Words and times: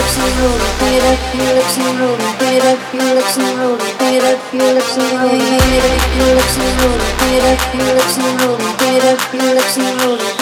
lips 0.00 0.16
and 0.16 0.32
roll 0.40 0.56
it, 0.56 0.74
beat 0.80 1.04
up 1.12 1.20
your 1.36 1.52
lips 1.56 1.76
and 1.76 2.00
roll 2.00 2.16
it, 2.16 2.32
beat 2.40 2.64
up 2.64 2.80
your 2.94 3.14
lips 3.16 3.36
and 3.36 3.58
roll 3.60 3.76
it, 3.76 3.98
beat 4.00 4.24
up 4.24 4.40
your 4.52 4.72
lips 4.74 4.96
and 4.96 5.12
roll 5.20 5.36
it, 5.36 5.60
beat 5.60 5.84
up 5.92 6.14
your 6.16 6.32
lips 6.36 6.56
and 6.56 6.72
roll 6.80 6.96
it, 6.96 7.12
beat 7.20 7.44
up 7.52 7.62
your 7.74 7.92
lips 7.96 8.16
and 8.16 8.40
roll 8.40 8.56
it, 8.56 8.72
beat 8.80 9.04
up 9.04 9.20
your 9.34 9.52
lips 9.56 9.76
and 9.76 10.00
roll 10.00 10.16
it. 10.16 10.40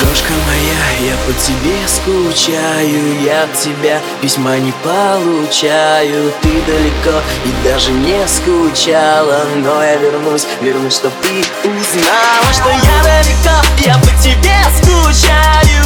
Крошка 0.00 0.34
моя, 0.46 1.10
я 1.10 1.16
по 1.26 1.32
тебе 1.32 1.76
скучаю, 1.88 3.22
я 3.22 3.44
от 3.44 3.54
тебя 3.54 4.00
письма 4.20 4.58
не 4.58 4.72
получаю 4.82 6.32
Ты 6.42 6.50
далеко 6.66 7.22
и 7.44 7.66
даже 7.66 7.90
не 7.90 8.26
скучала, 8.28 9.44
но 9.56 9.82
я 9.82 9.96
вернусь, 9.96 10.46
вернусь, 10.60 10.96
чтоб 10.96 11.12
ты 11.22 11.40
узнала 11.68 12.52
Что 12.52 12.70
я 12.70 13.02
далеко, 13.02 13.56
я 13.80 13.94
по 13.98 14.22
тебе 14.22 14.56
скучаю 14.76 15.83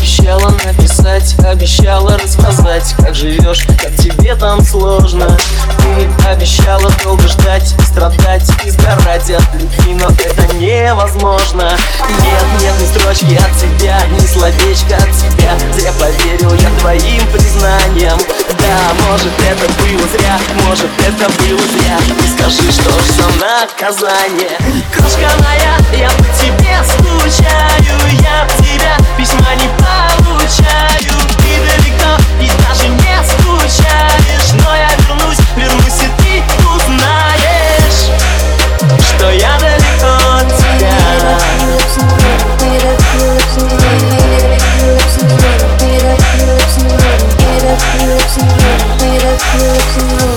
обещала 0.00 0.50
написать, 0.64 1.34
обещала 1.44 2.16
рассказать 2.18 2.94
Как 2.98 3.14
живешь, 3.14 3.66
как 3.66 3.94
тебе 3.96 4.34
там 4.34 4.62
сложно. 4.62 5.36
Ты 5.78 6.26
обещала 6.26 6.90
долго 7.04 7.28
ждать, 7.28 7.74
страдать 7.86 8.48
и 8.64 8.70
сгорать 8.70 9.30
от 9.30 9.54
любви 9.54 9.94
Но 9.94 10.06
это 10.06 10.54
невозможно. 10.56 11.70
Нет, 12.08 12.62
нет 12.62 12.74
ни 12.80 12.86
строчки 12.86 13.34
от 13.34 13.54
тебя, 13.58 14.00
ни 14.06 14.26
словечка 14.26 14.96
от 14.96 15.10
тебя. 15.12 15.58
Зря 15.74 15.92
поверил 15.92 16.54
я 16.54 16.70
твоим 16.80 17.26
признаниям. 17.32 18.18
Да, 18.58 19.10
может 19.10 19.32
это 19.48 19.70
было 19.82 20.08
зря, 20.08 20.38
может 20.66 20.88
это 20.98 21.28
было 21.42 21.60
зря. 21.78 21.98
Скажи, 22.38 22.72
что 22.72 22.90
ж 22.90 23.04
за 23.16 23.28
наказание? 23.38 24.56
Крошка 24.94 25.28
моя, 25.44 25.76
я 25.92 26.10
Looking 49.58 50.29